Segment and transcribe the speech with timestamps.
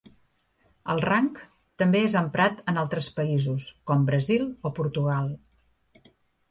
[0.93, 1.27] El rang
[1.83, 5.35] també és emprat en altres països, com Brasil o Portugal.